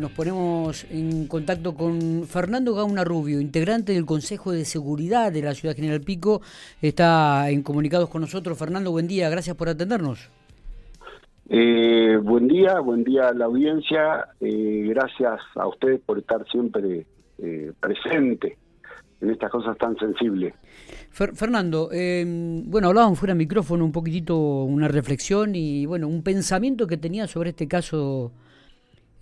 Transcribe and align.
nos 0.00 0.10
ponemos 0.12 0.86
en 0.90 1.26
contacto 1.26 1.74
con 1.74 2.24
Fernando 2.26 2.74
Gauna 2.74 3.04
Rubio, 3.04 3.38
integrante 3.38 3.92
del 3.92 4.06
Consejo 4.06 4.50
de 4.50 4.64
Seguridad 4.64 5.30
de 5.30 5.42
la 5.42 5.54
Ciudad 5.54 5.76
General 5.76 6.00
Pico. 6.00 6.40
Está 6.80 7.50
en 7.50 7.62
comunicados 7.62 8.08
con 8.08 8.22
nosotros. 8.22 8.58
Fernando, 8.58 8.90
buen 8.90 9.06
día, 9.06 9.28
gracias 9.28 9.56
por 9.56 9.68
atendernos. 9.68 10.30
Eh, 11.50 12.16
buen 12.22 12.48
día, 12.48 12.80
buen 12.80 13.04
día 13.04 13.28
a 13.28 13.34
la 13.34 13.44
audiencia. 13.44 14.28
Eh, 14.40 14.86
gracias 14.88 15.38
a 15.54 15.68
ustedes 15.68 16.00
por 16.00 16.18
estar 16.18 16.46
siempre 16.50 17.04
eh, 17.38 17.72
presente 17.78 18.56
en 19.20 19.30
estas 19.30 19.50
cosas 19.50 19.76
tan 19.76 19.98
sensibles. 19.98 20.54
Fernando, 21.10 21.90
bueno, 21.90 22.88
hablábamos 22.88 23.18
fuera 23.18 23.34
de 23.34 23.38
micrófono 23.38 23.84
un 23.84 23.92
poquitito, 23.92 24.64
una 24.64 24.88
reflexión 24.88 25.54
y 25.54 25.84
bueno, 25.84 26.08
un 26.08 26.22
pensamiento 26.22 26.86
que 26.86 26.96
tenía 26.96 27.26
sobre 27.26 27.50
este 27.50 27.68
caso 27.68 28.32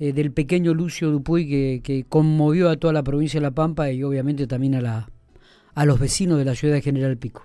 eh, 0.00 0.12
del 0.12 0.32
pequeño 0.32 0.74
Lucio 0.74 1.10
Dupuy 1.10 1.80
que, 1.82 2.04
conmovió 2.08 2.70
a 2.70 2.76
toda 2.76 2.92
la 2.92 3.02
provincia 3.02 3.40
de 3.40 3.46
La 3.46 3.50
Pampa 3.50 3.90
y 3.90 4.02
obviamente 4.02 4.46
también 4.46 4.74
a, 4.76 4.80
la, 4.80 5.08
a 5.74 5.84
los 5.84 5.98
vecinos 5.98 6.38
de 6.38 6.44
la 6.44 6.54
ciudad 6.54 6.74
de 6.74 6.82
General 6.82 7.16
Pico. 7.16 7.42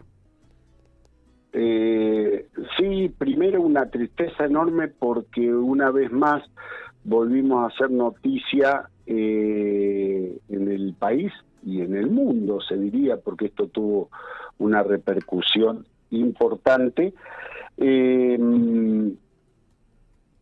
Eh, 1.53 2.47
sí, 2.77 3.13
primero 3.17 3.61
una 3.61 3.89
tristeza 3.89 4.45
enorme 4.45 4.87
porque 4.87 5.53
una 5.53 5.91
vez 5.91 6.11
más 6.11 6.43
volvimos 7.03 7.63
a 7.63 7.73
hacer 7.73 7.91
noticia 7.91 8.89
eh, 9.05 10.37
en 10.49 10.71
el 10.71 10.93
país 10.93 11.31
y 11.65 11.81
en 11.81 11.95
el 11.95 12.09
mundo, 12.09 12.59
se 12.61 12.77
diría, 12.77 13.17
porque 13.17 13.45
esto 13.45 13.67
tuvo 13.67 14.09
una 14.57 14.83
repercusión 14.83 15.85
importante. 16.11 17.13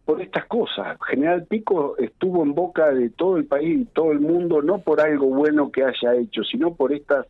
Por 0.06 0.22
estas 0.22 0.46
cosas. 0.46 0.98
General 1.08 1.46
Pico 1.46 1.96
estuvo 1.98 2.44
en 2.44 2.54
boca 2.54 2.92
de 2.92 3.10
todo 3.10 3.38
el 3.38 3.46
país 3.46 3.82
y 3.82 3.86
todo 3.86 4.12
el 4.12 4.20
mundo, 4.20 4.62
no 4.62 4.80
por 4.80 5.02
algo 5.02 5.28
bueno 5.28 5.72
que 5.72 5.84
haya 5.84 6.16
hecho, 6.16 6.44
sino 6.44 6.74
por 6.74 6.94
estas 6.94 7.28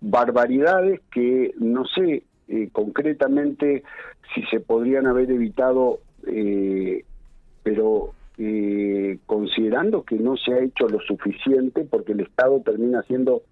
barbaridades 0.00 1.00
que 1.12 1.54
no 1.58 1.84
sé 1.86 2.24
eh, 2.48 2.68
concretamente 2.72 3.82
si 4.34 4.42
se 4.44 4.60
podrían 4.60 5.06
haber 5.06 5.30
evitado, 5.30 6.00
eh, 6.26 7.04
pero 7.62 8.12
eh, 8.38 9.18
considerando 9.26 10.02
que 10.02 10.16
no 10.16 10.36
se 10.36 10.52
ha 10.52 10.58
hecho 10.58 10.88
lo 10.88 11.00
suficiente 11.00 11.84
porque 11.84 12.12
el 12.12 12.20
Estado 12.20 12.60
termina 12.60 13.02
siendo 13.02 13.42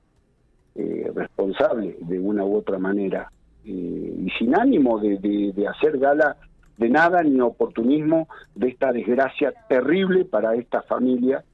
responsable 1.14 1.96
de 2.00 2.18
una 2.18 2.44
u 2.44 2.56
otra 2.56 2.78
manera 2.78 3.28
y 3.64 4.28
sin 4.38 4.56
ánimo 4.58 4.98
de, 4.98 5.18
de 5.18 5.68
hacer 5.68 5.98
gala 5.98 6.36
de 6.80 6.88
nada 6.88 7.22
ni 7.22 7.40
oportunismo 7.40 8.26
de 8.54 8.68
esta 8.68 8.90
desgracia 8.90 9.52
terrible 9.68 10.24
para 10.24 10.54
esta 10.54 10.82
familia 10.82 11.44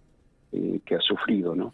eh, 0.52 0.78
que 0.86 0.94
ha 0.94 1.00
sufrido, 1.00 1.56
¿no? 1.56 1.72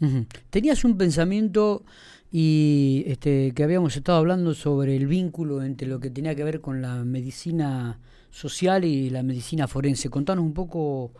Tenías 0.49 0.83
un 0.83 0.97
pensamiento 0.97 1.83
y 2.31 3.03
este 3.05 3.53
que 3.53 3.63
habíamos 3.63 3.95
estado 3.95 4.17
hablando 4.17 4.55
sobre 4.55 4.95
el 4.95 5.05
vínculo 5.05 5.61
entre 5.61 5.87
lo 5.87 5.99
que 5.99 6.09
tenía 6.09 6.33
que 6.33 6.43
ver 6.43 6.61
con 6.61 6.81
la 6.81 7.05
medicina 7.05 7.99
social 8.31 8.83
y 8.85 9.11
la 9.11 9.21
medicina 9.21 9.67
forense. 9.67 10.09
Contanos 10.09 10.43
un 10.43 10.55
poco 10.55 11.11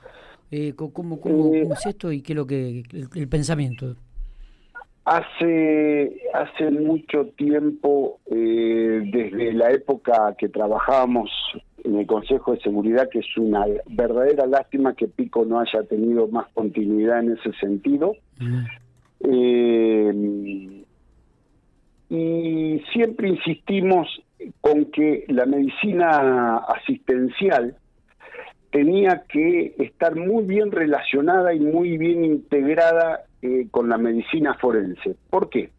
eh, 0.50 0.73
cómo, 0.76 1.22
cómo, 1.22 1.54
eh, 1.54 1.70
es 1.72 1.86
esto 1.86 2.11
y 2.11 2.22
qué 2.22 2.34
es 2.34 2.38
lo 2.38 2.48
que 2.48 2.84
el, 3.14 3.28
pensamiento. 3.28 3.95
Hace 5.05 6.21
hace 6.33 6.71
mucho 6.71 7.25
tiempo, 7.35 8.19
desde 8.25 9.51
la 9.53 9.71
época 9.71 10.33
que 10.37 10.47
trabajábamos 10.47 11.29
en 11.83 11.99
el 11.99 12.07
Consejo 12.07 12.53
de 12.53 12.61
Seguridad, 12.61 13.09
que 13.09 13.19
es 13.19 13.37
una 13.37 13.65
verdadera 13.87 14.45
lástima 14.45 14.95
que 14.95 15.07
Pico 15.07 15.45
no 15.45 15.59
haya 15.59 15.83
tenido 15.83 16.27
más 16.27 16.47
continuidad 16.53 17.19
en 17.19 17.33
ese 17.33 17.51
sentido. 17.59 18.15
Eh, 19.19 20.83
y 22.09 22.83
siempre 22.93 23.29
insistimos 23.29 24.07
con 24.61 24.85
que 24.85 25.25
la 25.30 25.45
medicina 25.45 26.58
asistencial 26.58 27.75
tenía 28.71 29.23
que 29.30 29.75
estar 29.77 30.15
muy 30.15 30.43
bien 30.45 30.71
relacionada 30.71 31.53
y 31.53 31.59
muy 31.59 31.97
bien 31.97 32.23
integrada 32.23 33.23
eh, 33.45 33.67
con 33.70 33.89
la 33.89 33.98
medicina 33.98 34.54
forense. 34.54 35.17
¿Por 35.30 35.49
qué? 35.49 35.70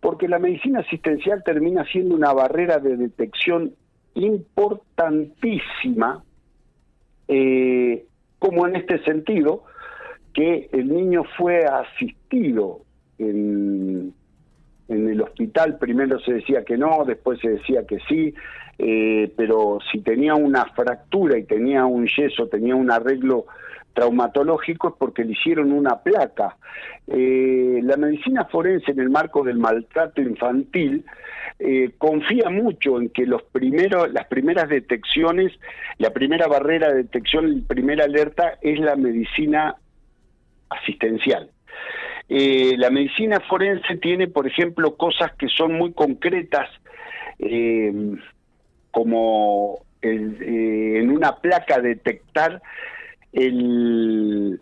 Porque 0.00 0.26
la 0.26 0.40
medicina 0.40 0.80
asistencial 0.80 1.44
termina 1.44 1.84
siendo 1.84 2.16
una 2.16 2.32
barrera 2.32 2.78
de 2.78 2.96
detección 2.96 3.76
importantísima, 4.14 6.24
eh, 7.28 8.04
como 8.40 8.66
en 8.66 8.74
este 8.74 8.98
sentido, 9.04 9.62
que 10.34 10.70
el 10.72 10.88
niño 10.88 11.22
fue 11.36 11.64
asistido 11.64 12.80
en, 13.16 14.12
el 14.88 15.22
hospital, 15.22 15.78
primero 15.78 16.18
se 16.18 16.32
decía 16.32 16.64
que 16.64 16.76
no, 16.76 17.04
después 17.06 17.38
se 17.38 17.50
decía 17.50 17.86
que 17.86 18.00
sí, 18.08 18.34
eh, 18.78 19.32
pero 19.36 19.78
si 19.92 20.00
tenía 20.00 20.34
una 20.34 20.64
fractura 20.74 21.38
y 21.38 21.44
tenía 21.44 21.86
un 21.86 22.08
yeso, 22.08 22.48
tenía 22.48 22.74
un 22.74 22.90
arreglo 22.90 23.46
traumatológico 23.92 24.88
es 24.88 24.94
porque 24.98 25.24
le 25.24 25.32
hicieron 25.32 25.72
una 25.72 26.02
placa. 26.02 26.56
Eh, 27.06 27.80
la 27.82 27.96
medicina 27.96 28.44
forense 28.46 28.92
en 28.92 29.00
el 29.00 29.10
marco 29.10 29.42
del 29.42 29.58
maltrato 29.58 30.20
infantil 30.20 31.04
eh, 31.58 31.90
confía 31.98 32.48
mucho 32.50 33.00
en 33.00 33.10
que 33.10 33.26
los 33.26 33.42
primeros, 33.42 34.12
las 34.12 34.26
primeras 34.26 34.68
detecciones, 34.68 35.52
la 35.98 36.10
primera 36.10 36.46
barrera 36.46 36.88
de 36.88 37.02
detección, 37.02 37.60
la 37.60 37.66
primera 37.66 38.04
alerta 38.04 38.58
es 38.60 38.78
la 38.80 38.96
medicina 38.96 39.76
asistencial. 40.70 41.50
Eh, 42.28 42.74
la 42.78 42.90
medicina 42.90 43.40
forense 43.40 43.96
tiene, 43.96 44.26
por 44.28 44.46
ejemplo, 44.46 44.96
cosas 44.96 45.32
que 45.34 45.48
son 45.48 45.74
muy 45.74 45.92
concretas, 45.92 46.68
como 48.92 49.84
en 50.00 51.10
una 51.10 51.36
placa 51.36 51.80
detectar 51.80 52.62
el, 53.32 54.60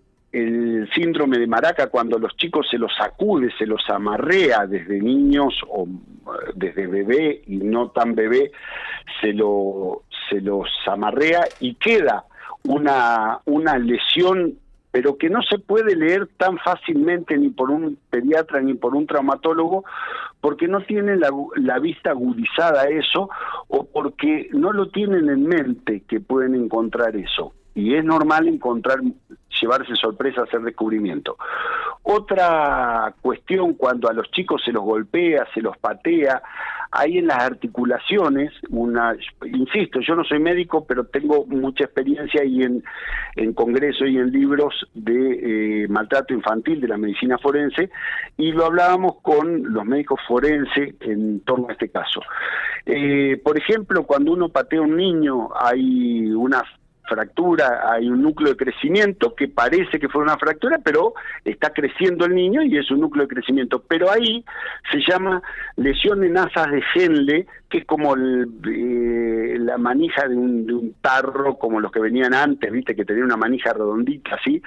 síndrome 0.94 1.38
de 1.38 1.46
Maraca 1.46 1.88
cuando 1.88 2.18
los 2.18 2.36
chicos 2.36 2.66
se 2.70 2.78
los 2.78 2.92
sacude, 2.96 3.50
se 3.58 3.66
los 3.66 3.82
amarrea 3.88 4.66
desde 4.66 5.00
niños 5.00 5.54
o 5.68 5.84
eh, 5.84 6.52
desde 6.54 6.86
bebé 6.86 7.42
y 7.46 7.56
no 7.56 7.90
tan 7.90 8.14
bebé, 8.14 8.52
se, 9.20 9.32
lo, 9.32 10.02
se 10.28 10.40
los 10.40 10.68
amarrea 10.86 11.44
y 11.58 11.74
queda 11.74 12.24
una, 12.64 13.40
una 13.44 13.78
lesión 13.78 14.56
pero 14.92 15.16
que 15.18 15.30
no 15.30 15.40
se 15.42 15.58
puede 15.58 15.94
leer 15.94 16.28
tan 16.36 16.58
fácilmente 16.58 17.36
ni 17.36 17.50
por 17.50 17.70
un 17.70 17.96
pediatra 18.10 18.60
ni 18.60 18.74
por 18.74 18.94
un 18.94 19.06
traumatólogo 19.06 19.84
porque 20.40 20.66
no 20.66 20.80
tienen 20.80 21.20
la, 21.20 21.30
la, 21.56 21.78
vista 21.78 22.10
agudizada 22.10 22.82
a 22.82 22.88
eso 22.88 23.30
o 23.68 23.84
porque 23.84 24.48
no 24.52 24.72
lo 24.72 24.88
tienen 24.88 25.28
en 25.28 25.46
mente 25.46 26.02
que 26.08 26.20
pueden 26.20 26.54
encontrar 26.54 27.14
eso. 27.14 27.52
Y 27.80 27.94
es 27.94 28.04
normal 28.04 28.48
encontrar 28.48 29.00
llevarse 29.60 29.94
sorpresa, 29.96 30.42
hacer 30.42 30.60
descubrimiento. 30.60 31.36
Otra 32.02 33.14
cuestión, 33.20 33.74
cuando 33.74 34.08
a 34.08 34.12
los 34.12 34.30
chicos 34.30 34.62
se 34.64 34.72
los 34.72 34.82
golpea, 34.82 35.46
se 35.54 35.60
los 35.60 35.76
patea, 35.78 36.42
hay 36.92 37.18
en 37.18 37.28
las 37.28 37.38
articulaciones 37.44 38.52
una, 38.70 39.14
insisto, 39.44 40.00
yo 40.00 40.16
no 40.16 40.24
soy 40.24 40.40
médico, 40.40 40.84
pero 40.86 41.04
tengo 41.04 41.46
mucha 41.46 41.84
experiencia 41.84 42.44
y 42.44 42.62
en, 42.62 42.82
en 43.36 43.52
congreso 43.52 44.06
y 44.06 44.18
en 44.18 44.32
libros 44.32 44.88
de 44.94 45.84
eh, 45.84 45.88
maltrato 45.88 46.34
infantil 46.34 46.80
de 46.80 46.88
la 46.88 46.96
medicina 46.96 47.38
forense, 47.38 47.90
y 48.36 48.50
lo 48.52 48.66
hablábamos 48.66 49.16
con 49.22 49.72
los 49.72 49.84
médicos 49.84 50.20
forenses 50.26 50.94
en 51.00 51.40
torno 51.40 51.68
a 51.68 51.72
este 51.72 51.90
caso. 51.90 52.20
Eh, 52.86 53.40
por 53.44 53.56
ejemplo, 53.56 54.04
cuando 54.04 54.32
uno 54.32 54.48
patea 54.48 54.80
a 54.80 54.82
un 54.82 54.96
niño, 54.96 55.50
hay 55.54 56.32
unas 56.32 56.64
fractura, 57.10 57.92
hay 57.92 58.08
un 58.08 58.22
núcleo 58.22 58.50
de 58.50 58.56
crecimiento 58.56 59.34
que 59.34 59.48
parece 59.48 59.98
que 59.98 60.08
fue 60.08 60.22
una 60.22 60.38
fractura, 60.38 60.78
pero 60.82 61.14
está 61.44 61.70
creciendo 61.70 62.24
el 62.24 62.34
niño 62.34 62.62
y 62.62 62.78
es 62.78 62.90
un 62.90 63.00
núcleo 63.00 63.26
de 63.26 63.34
crecimiento. 63.34 63.82
Pero 63.86 64.10
ahí 64.10 64.44
se 64.92 65.00
llama 65.06 65.42
lesión 65.76 66.22
en 66.22 66.38
asas 66.38 66.70
de 66.70 66.82
Genle, 66.94 67.46
que 67.68 67.78
es 67.78 67.84
como 67.84 68.16
eh, 68.16 69.56
la 69.58 69.76
manija 69.78 70.28
de 70.28 70.36
un, 70.36 70.94
tarro, 71.00 71.56
como 71.58 71.80
los 71.80 71.90
que 71.90 72.00
venían 72.00 72.32
antes, 72.32 72.70
viste, 72.70 72.94
que 72.94 73.04
tenía 73.04 73.24
una 73.24 73.36
manija 73.36 73.72
redondita 73.72 74.36
así, 74.36 74.62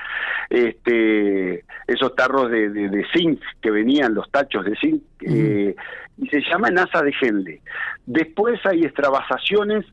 este, 0.50 1.64
esos 1.88 2.16
tarros 2.16 2.52
de, 2.52 3.06
zinc 3.14 3.42
que 3.62 3.72
venían, 3.72 4.14
los 4.14 4.30
tachos 4.32 4.66
de 4.66 4.76
zinc, 4.76 5.02
eh, 5.22 5.76
y 6.18 6.28
se 6.28 6.42
llama 6.42 6.68
en 6.68 6.80
asa 6.80 7.02
de 7.02 7.14
Genle. 7.14 7.62
Después 8.06 8.60
hay 8.66 8.84
extravasaciones 8.84 9.86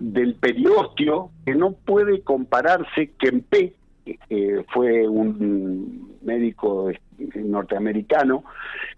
del 0.00 0.34
periostio 0.34 1.30
que 1.44 1.54
no 1.54 1.72
puede 1.72 2.22
compararse 2.22 3.12
Kempe, 3.18 3.74
que 4.04 4.64
fue 4.72 5.06
un 5.06 6.16
médico 6.22 6.90
norteamericano 7.34 8.44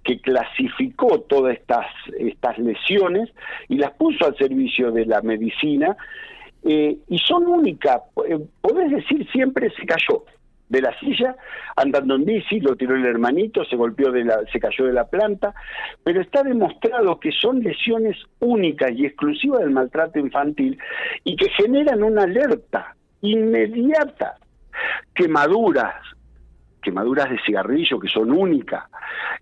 que 0.03 0.21
clasificó 0.21 1.21
todas 1.23 1.57
estas, 1.57 1.87
estas 2.19 2.59
lesiones 2.59 3.31
y 3.69 3.77
las 3.77 3.93
puso 3.93 4.27
al 4.27 4.37
servicio 4.37 4.93
de 4.93 5.07
la 5.07 5.23
medicina 5.23 5.97
eh, 6.63 6.99
y 7.09 7.19
son 7.19 7.47
únicas, 7.47 8.03
eh, 8.29 8.39
podés 8.61 8.91
decir 8.91 9.27
siempre 9.33 9.71
se 9.71 9.87
cayó, 9.87 10.25
de 10.71 10.81
la 10.81 10.99
silla, 11.01 11.37
andando 11.77 12.15
en 12.15 12.25
bici, 12.25 12.61
lo 12.61 12.77
tiró 12.77 12.95
el 12.95 13.05
hermanito, 13.05 13.65
se 13.65 13.77
golpeó 13.77 14.13
de 14.13 14.25
la, 14.25 14.41
se 14.53 14.61
cayó 14.61 14.87
de 14.87 14.93
la 14.93 15.05
planta, 15.05 15.53
pero 16.05 16.21
está 16.21 16.43
demostrado 16.45 17.19
que 17.19 17.33
son 17.33 17.61
lesiones 17.61 18.17
únicas 18.39 18.93
y 18.93 19.05
exclusivas 19.05 19.61
del 19.61 19.73
maltrato 19.73 20.21
infantil 20.21 20.79
y 21.25 21.37
que 21.37 21.51
generan 21.51 22.05
una 22.05 22.23
alerta 22.23 22.95
inmediata, 23.21 24.37
quemaduras, 25.13 25.95
quemaduras 26.81 27.31
de 27.31 27.41
cigarrillo 27.45 27.99
que 27.99 28.09
son 28.09 28.31
únicas. 28.31 28.85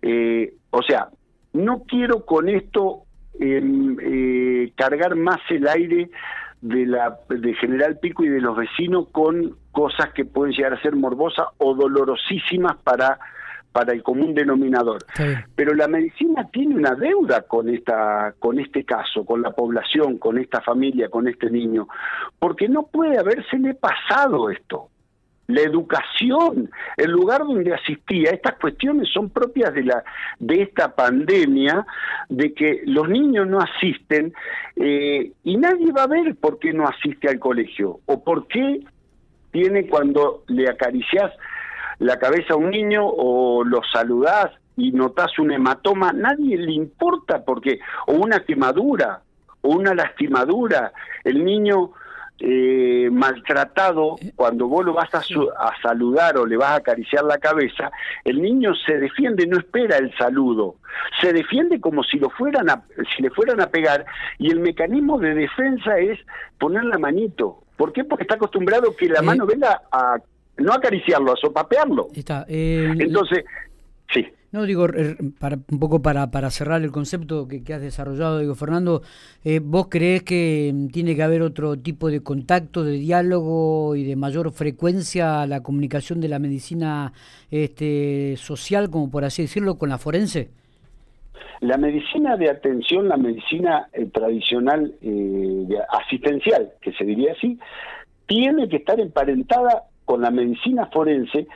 Eh, 0.00 0.54
o 0.70 0.82
sea, 0.82 1.08
no 1.52 1.84
quiero 1.86 2.24
con 2.24 2.48
esto 2.48 3.02
em, 3.38 3.96
eh, 4.00 4.72
cargar 4.76 5.14
más 5.14 5.40
el 5.50 5.68
aire 5.68 6.08
de 6.60 6.86
la 6.86 7.18
de 7.28 7.54
General 7.54 7.98
Pico 7.98 8.24
y 8.24 8.28
de 8.28 8.40
los 8.40 8.56
vecinos 8.56 9.08
con 9.12 9.56
cosas 9.72 10.12
que 10.12 10.24
pueden 10.24 10.54
llegar 10.54 10.74
a 10.74 10.82
ser 10.82 10.96
morbosas 10.96 11.46
o 11.58 11.74
dolorosísimas 11.74 12.76
para 12.82 13.18
para 13.70 13.92
el 13.92 14.02
común 14.02 14.34
denominador. 14.34 14.98
Pero 15.54 15.74
la 15.74 15.86
medicina 15.86 16.48
tiene 16.50 16.74
una 16.74 16.94
deuda 16.94 17.42
con 17.42 17.68
esta 17.68 18.34
con 18.38 18.58
este 18.58 18.84
caso, 18.84 19.24
con 19.24 19.42
la 19.42 19.50
población, 19.50 20.18
con 20.18 20.38
esta 20.38 20.60
familia, 20.60 21.08
con 21.08 21.28
este 21.28 21.50
niño, 21.50 21.86
porque 22.38 22.68
no 22.68 22.84
puede 22.84 23.18
habérsele 23.18 23.74
pasado 23.74 24.50
esto 24.50 24.88
la 25.48 25.62
educación, 25.62 26.70
el 26.96 27.10
lugar 27.10 27.40
donde 27.40 27.72
asistía, 27.72 28.30
estas 28.30 28.56
cuestiones 28.58 29.08
son 29.12 29.30
propias 29.30 29.72
de 29.72 29.82
la 29.82 30.04
de 30.38 30.62
esta 30.62 30.94
pandemia, 30.94 31.86
de 32.28 32.52
que 32.52 32.82
los 32.84 33.08
niños 33.08 33.48
no 33.48 33.58
asisten 33.58 34.34
eh, 34.76 35.32
y 35.44 35.56
nadie 35.56 35.90
va 35.90 36.02
a 36.02 36.06
ver 36.06 36.36
por 36.36 36.58
qué 36.58 36.74
no 36.74 36.86
asiste 36.86 37.28
al 37.28 37.38
colegio 37.38 38.00
o 38.04 38.22
por 38.22 38.46
qué 38.46 38.80
tiene 39.50 39.86
cuando 39.86 40.44
le 40.48 40.68
acaricias 40.68 41.32
la 41.98 42.18
cabeza 42.18 42.52
a 42.52 42.56
un 42.56 42.70
niño 42.70 43.06
o 43.06 43.64
lo 43.64 43.80
saludás 43.90 44.50
y 44.76 44.92
notas 44.92 45.38
un 45.38 45.50
hematoma, 45.50 46.12
nadie 46.12 46.58
le 46.58 46.72
importa 46.72 47.42
porque 47.42 47.80
o 48.06 48.12
una 48.12 48.40
quemadura 48.40 49.22
o 49.62 49.70
una 49.70 49.94
lastimadura, 49.94 50.92
el 51.24 51.42
niño 51.42 51.92
eh, 52.40 53.08
maltratado, 53.10 54.16
cuando 54.36 54.68
vos 54.68 54.84
lo 54.84 54.92
vas 54.92 55.12
a, 55.12 55.18
a, 55.18 55.82
saludar 55.82 56.36
o 56.38 56.46
le 56.46 56.56
vas 56.56 56.70
a 56.70 56.76
acariciar 56.76 57.24
la 57.24 57.38
cabeza, 57.38 57.90
el 58.24 58.40
niño 58.40 58.74
se 58.86 58.98
defiende, 58.98 59.46
no 59.46 59.58
espera 59.58 59.96
el 59.96 60.16
saludo, 60.16 60.76
se 61.20 61.32
defiende 61.32 61.80
como 61.80 62.04
si 62.04 62.18
lo 62.18 62.30
fueran 62.30 62.70
a, 62.70 62.84
si 63.16 63.22
le 63.22 63.30
fueran 63.30 63.60
a 63.60 63.68
pegar 63.68 64.04
y 64.38 64.50
el 64.50 64.60
mecanismo 64.60 65.18
de 65.18 65.34
defensa 65.34 65.98
es 65.98 66.18
poner 66.58 66.84
la 66.84 66.98
manito. 66.98 67.62
¿Por 67.76 67.92
qué? 67.92 68.04
Porque 68.04 68.22
está 68.22 68.36
acostumbrado 68.36 68.94
que 68.96 69.08
la 69.08 69.20
eh, 69.20 69.22
mano 69.22 69.46
venga 69.46 69.82
a 69.90 70.18
no 70.58 70.72
acariciarlo, 70.72 71.32
a 71.32 71.36
sopapearlo. 71.36 72.08
Está, 72.14 72.44
eh, 72.48 72.94
Entonces, 72.98 73.44
sí. 74.12 74.26
No, 74.50 74.64
digo, 74.64 74.86
para, 75.38 75.58
un 75.70 75.78
poco 75.78 76.00
para, 76.00 76.30
para 76.30 76.48
cerrar 76.50 76.80
el 76.82 76.90
concepto 76.90 77.46
que, 77.46 77.62
has 77.74 77.82
desarrollado, 77.82 78.38
digo, 78.38 78.54
Fernando, 78.54 79.02
eh, 79.44 79.60
¿vos 79.62 79.88
crees 79.90 80.22
que 80.22 80.72
mm, 80.74 80.88
tiene 80.88 81.14
que 81.14 81.22
haber 81.22 81.42
otro 81.42 81.76
tipo 81.76 82.10
de 82.10 82.22
contacto, 82.22 82.82
de 82.82 82.92
diálogo 82.92 83.94
y 83.94 84.04
de 84.04 84.16
mayor 84.16 84.50
frecuencia 84.52 85.42
a 85.42 85.46
la 85.46 85.62
comunicación 85.62 86.22
de 86.22 86.28
la 86.28 86.38
medicina 86.38 87.12
este, 87.50 88.36
social, 88.38 88.88
como 88.88 89.10
por 89.10 89.24
así 89.24 89.42
decirlo, 89.42 89.76
con 89.76 89.90
la 89.90 89.98
forense? 89.98 90.48
La 91.60 91.76
medicina 91.76 92.38
de 92.38 92.48
atención, 92.48 93.06
la 93.06 93.18
medicina 93.18 93.88
eh, 93.92 94.06
tradicional 94.06 94.94
eh, 95.02 95.68
asistencial, 95.90 96.70
que 96.80 96.92
se 96.92 97.04
diría 97.04 97.32
así, 97.32 97.58
tiene 98.26 98.66
que 98.70 98.76
estar 98.76 98.98
emparentada 98.98 99.84
con 100.06 100.22
la 100.22 100.30
medicina 100.30 100.86
forense 100.86 101.48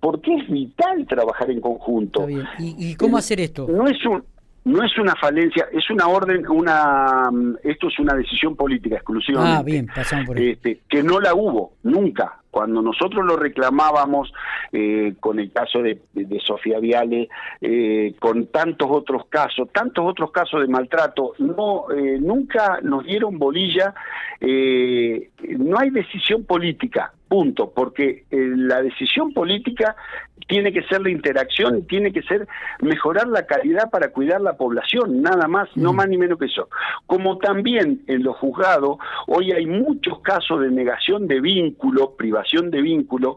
porque 0.00 0.34
es 0.34 0.48
vital 0.48 1.06
trabajar 1.06 1.50
en 1.50 1.60
conjunto. 1.60 2.26
¿Y, 2.58 2.94
cómo 2.96 3.16
hacer 3.16 3.40
esto? 3.40 3.66
No 3.68 3.88
es 3.88 4.04
un 4.04 4.22
no 4.66 4.82
es 4.82 4.98
una 4.98 5.14
falencia, 5.14 5.68
es 5.72 5.88
una 5.90 6.08
orden, 6.08 6.44
una 6.48 7.30
esto 7.62 7.86
es 7.86 7.98
una 8.00 8.14
decisión 8.14 8.56
política 8.56 8.96
exclusivamente. 8.96 9.58
Ah, 9.60 9.62
bien, 9.62 9.86
pasamos 9.86 10.26
por 10.26 10.40
este, 10.40 10.80
que 10.88 11.04
no 11.04 11.20
la 11.20 11.34
hubo 11.36 11.74
nunca. 11.84 12.40
Cuando 12.50 12.82
nosotros 12.82 13.24
lo 13.24 13.36
reclamábamos 13.36 14.32
eh, 14.72 15.14
con 15.20 15.38
el 15.38 15.52
caso 15.52 15.82
de, 15.82 16.00
Sofía 16.44 16.80
Viale, 16.80 17.28
eh, 17.60 18.14
con 18.18 18.46
tantos 18.46 18.88
otros 18.90 19.26
casos, 19.28 19.68
tantos 19.72 20.04
otros 20.04 20.32
casos 20.32 20.62
de 20.62 20.66
maltrato, 20.66 21.34
no 21.38 21.84
eh, 21.94 22.18
nunca 22.18 22.80
nos 22.82 23.04
dieron 23.04 23.38
bolilla. 23.38 23.94
no 24.40 25.78
hay 25.78 25.90
decisión 25.90 26.44
política 26.44 27.12
punto, 27.28 27.72
porque 27.74 28.24
eh, 28.30 28.36
la 28.56 28.82
decisión 28.82 29.32
política 29.32 29.96
tiene 30.48 30.72
que 30.72 30.82
ser 30.84 31.02
la 31.02 31.10
interacción, 31.10 31.86
tiene 31.86 32.12
que 32.12 32.22
ser 32.22 32.46
mejorar 32.80 33.26
la 33.28 33.46
calidad 33.46 33.90
para 33.90 34.10
cuidar 34.10 34.40
la 34.40 34.56
población, 34.56 35.22
nada 35.22 35.48
más, 35.48 35.68
no 35.76 35.92
mm. 35.92 35.96
más 35.96 36.08
ni 36.08 36.18
menos 36.18 36.38
que 36.38 36.46
eso. 36.46 36.68
Como 37.06 37.38
también 37.38 38.02
en 38.06 38.22
los 38.22 38.36
juzgados, 38.36 38.98
hoy 39.26 39.52
hay 39.52 39.66
muchos 39.66 40.20
casos 40.20 40.60
de 40.60 40.70
negación 40.70 41.26
de 41.26 41.40
vínculo, 41.40 42.14
privación 42.16 42.70
de 42.70 42.82
vínculo, 42.82 43.36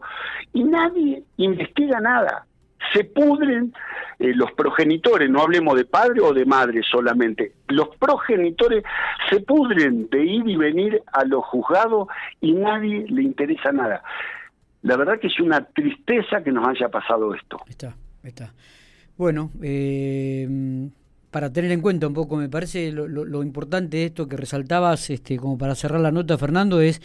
y 0.52 0.64
nadie 0.64 1.22
investiga 1.36 2.00
nada 2.00 2.46
se 2.92 3.04
pudren 3.04 3.72
eh, 4.20 4.34
los 4.34 4.52
progenitores, 4.52 5.30
no 5.30 5.40
hablemos 5.40 5.74
de 5.76 5.86
padre 5.86 6.20
o 6.20 6.34
de 6.34 6.44
madre 6.44 6.82
solamente, 6.82 7.54
los 7.68 7.88
progenitores 7.96 8.84
se 9.30 9.40
pudren 9.40 10.10
de 10.10 10.22
ir 10.22 10.46
y 10.46 10.56
venir 10.56 11.02
a 11.10 11.24
los 11.24 11.42
juzgados 11.46 12.08
y 12.38 12.52
nadie 12.52 13.06
le 13.08 13.22
interesa 13.22 13.72
nada. 13.72 14.02
La 14.82 14.98
verdad 14.98 15.18
que 15.18 15.28
es 15.28 15.40
una 15.40 15.64
tristeza 15.64 16.42
que 16.44 16.52
nos 16.52 16.68
haya 16.68 16.90
pasado 16.90 17.34
esto. 17.34 17.56
Está, 17.66 17.96
está. 18.22 18.52
Bueno, 19.16 19.50
eh, 19.62 20.46
para 21.30 21.50
tener 21.50 21.72
en 21.72 21.80
cuenta 21.80 22.06
un 22.06 22.14
poco, 22.14 22.36
me 22.36 22.50
parece 22.50 22.92
lo, 22.92 23.08
lo 23.08 23.42
importante 23.42 23.96
de 23.96 24.04
esto 24.04 24.28
que 24.28 24.36
resaltabas, 24.36 25.08
este, 25.08 25.38
como 25.38 25.56
para 25.56 25.74
cerrar 25.74 26.00
la 26.00 26.12
nota, 26.12 26.36
Fernando, 26.36 26.82
es 26.82 27.00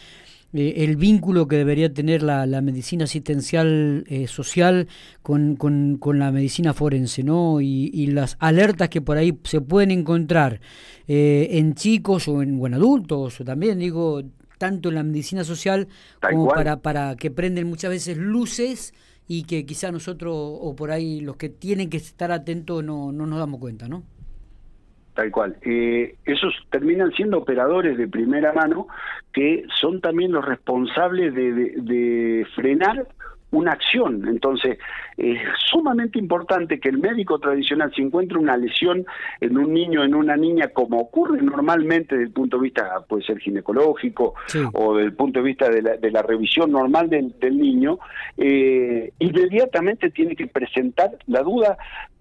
eh, 0.58 0.86
el 0.86 0.96
vínculo 0.96 1.50
que 1.50 1.58
debería 1.58 1.94
tener 1.94 2.24
la, 2.24 2.46
medicina 2.62 3.04
asistencial 3.04 4.06
eh, 4.08 4.26
social 4.28 4.88
con, 5.22 5.58
con, 5.58 6.18
la 6.18 6.32
medicina 6.32 6.74
forense, 6.74 7.24
¿no? 7.24 7.60
Y, 7.60 8.08
las 8.08 8.38
alertas 8.40 8.88
que 8.88 9.02
por 9.02 9.18
ahí 9.18 9.38
se 9.44 9.60
pueden 9.60 9.92
encontrar 9.92 10.62
eh, 11.10 11.50
en 11.52 11.76
chicos 11.76 12.30
o 12.30 12.42
en, 12.42 12.74
adultos, 12.74 13.42
o 13.42 13.44
también, 13.44 13.80
digo, 13.80 14.24
tanto 14.58 14.88
en 14.88 14.96
la 14.96 15.04
medicina 15.04 15.44
social 15.44 15.90
como 16.22 16.48
para, 16.48 16.82
para 16.82 17.18
que 17.18 17.32
prenden 17.32 17.68
muchas 17.68 17.90
veces 17.90 18.16
luces 18.16 18.94
y 19.28 19.44
que 19.44 19.66
quizá 19.66 19.92
nosotros 19.92 20.34
o 20.38 20.74
por 20.74 20.92
ahí 20.92 21.20
los 21.20 21.36
que 21.36 21.50
tienen 21.50 21.90
que 21.90 21.98
estar 21.98 22.32
atentos 22.32 22.82
no, 22.82 23.12
no 23.12 23.26
nos 23.26 23.40
damos 23.40 23.60
cuenta, 23.60 23.90
¿no? 23.90 24.04
Tal 25.16 25.32
cual. 25.32 25.56
Eh, 25.62 26.16
esos 26.26 26.54
terminan 26.70 27.12
siendo 27.14 27.38
operadores 27.38 27.98
de 27.98 28.08
primera 28.08 28.52
mano 28.52 28.88
que 29.32 29.64
son 29.80 30.02
también 30.02 30.34
los 30.34 30.46
responsables 30.46 31.34
de, 31.34 32.46
frenar 32.54 33.08
una 33.52 33.72
acción. 33.72 34.28
Entonces, 34.28 34.78
es 35.16 35.40
sumamente 35.72 36.20
importante 36.20 36.82
que 36.82 36.90
el 36.90 36.98
médico 36.98 37.40
tradicional, 37.40 37.94
si 37.96 38.02
encuentra 38.02 38.38
una 38.38 38.58
lesión 38.58 39.06
en 39.40 39.58
un 39.58 39.74
niño, 39.74 40.04
en 40.04 40.16
una 40.16 40.36
niña, 40.36 40.68
como 40.74 41.00
ocurre 41.00 41.42
normalmente 41.42 42.16
desde 42.16 42.28
el 42.28 42.34
punto 42.34 42.58
de 42.58 42.64
vista, 42.64 43.00
puede 43.08 43.24
ser 43.24 43.40
ginecológico 43.40 44.34
o 44.74 44.96
desde 44.96 45.08
el 45.08 45.16
punto 45.16 45.40
de 45.40 45.46
vista 45.46 45.70
de 45.70 46.12
la, 46.12 46.22
revisión 46.24 46.72
normal 46.72 47.10
del, 47.10 47.58
niño, 47.58 48.00
eh, 48.36 49.14
inmediatamente 49.20 50.12
tiene 50.12 50.36
que 50.36 50.48
presentar 50.48 51.12
la 51.28 51.42
duda, 51.42 51.78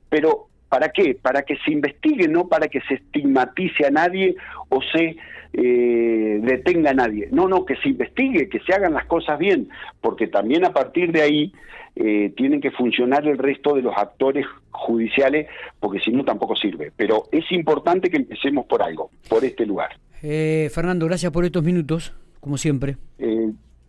pero 0.09 0.49
¿Para 0.75 0.89
qué? 0.89 1.15
Para 1.15 1.43
que 1.43 1.57
se 1.65 1.71
investigue, 1.71 2.27
no 2.27 2.49
para 2.49 2.67
que 2.67 2.81
se 2.81 2.95
estigmatice 2.95 3.87
a 3.87 3.91
nadie 3.91 4.35
o 4.71 4.81
se 4.83 5.17
eh, 5.53 6.41
detenga 6.43 6.91
a 6.91 6.95
nadie. 6.95 7.29
No, 7.31 7.47
no, 7.47 7.65
que 7.65 7.77
se 7.77 7.91
investigue, 7.91 8.49
que 8.49 8.59
se 8.59 8.73
hagan 8.75 8.93
las 8.93 9.05
cosas 9.05 9.39
bien, 9.39 9.69
porque 10.01 10.27
también 10.27 10.65
a 10.65 10.73
partir 10.73 11.13
de 11.13 11.23
ahí 11.23 11.53
eh, 11.95 12.33
tienen 12.37 12.61
que 12.61 12.73
funcionar 12.73 13.25
el 13.29 13.39
resto 13.39 13.77
de 13.77 13.83
los 13.83 13.97
actores 13.97 14.47
judiciales, 14.73 15.47
porque 15.79 16.01
si 16.01 16.11
no 16.11 16.25
tampoco 16.25 16.57
sirve. 16.57 16.91
Pero 16.97 17.23
es 17.31 17.45
importante 17.53 18.11
que 18.11 18.17
empecemos 18.17 18.67
por 18.67 18.83
algo, 18.83 19.11
por 19.29 19.45
este 19.45 19.65
lugar. 19.65 19.91
Eh, 20.25 20.71
Fernando, 20.75 21.07
gracias 21.07 21.31
por 21.31 21.45
estos 21.45 21.63
minutos, 21.63 22.15
como 22.41 22.59
siempre. 22.59 22.97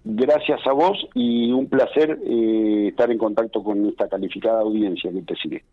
gracias 0.03 0.59
a 0.67 0.71
vos 0.71 1.07
y 1.15 1.51
un 1.51 1.67
placer 1.67 2.19
estar 2.89 3.09
en 3.09 3.17
contacto 3.17 3.63
con 3.63 3.87
esta 3.87 4.07
calificada 4.07 4.61
audiencia 4.61 5.11
que 5.11 5.23
te 5.23 5.35
sigue. 5.37 5.63